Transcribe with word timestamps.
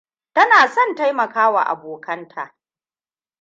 Tana 0.33 0.67
son 0.67 0.95
taimakawa 0.95 1.61
abokanta. 1.71 2.43